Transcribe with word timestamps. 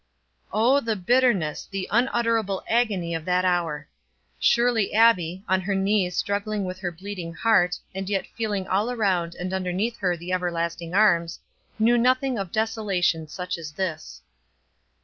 Oh, 0.51 0.79
the 0.79 0.95
bitterness, 0.95 1.67
the 1.69 1.87
unutterable 1.91 2.63
agony 2.67 3.13
of 3.13 3.23
that 3.25 3.45
hour! 3.45 3.87
Surely 4.39 4.95
Abbie, 4.95 5.43
on 5.47 5.61
her 5.61 5.75
knees 5.75 6.17
struggling 6.17 6.65
with 6.65 6.79
her 6.79 6.91
bleeding 6.91 7.35
heart, 7.35 7.77
and 7.93 8.09
yet 8.09 8.25
feeling 8.25 8.67
all 8.67 8.89
around 8.89 9.35
and 9.35 9.53
underneath 9.53 9.97
her 9.97 10.17
the 10.17 10.33
everlasting 10.33 10.95
arms, 10.95 11.39
knew 11.77 11.99
nothing 11.99 12.39
of 12.39 12.51
desolation 12.51 13.27
such 13.27 13.59
as 13.59 13.73
this. 13.73 14.23